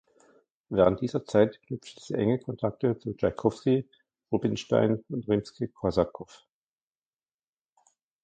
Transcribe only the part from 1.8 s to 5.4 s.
sie enge Kontakte zu Tschaikowski, Rubinstein und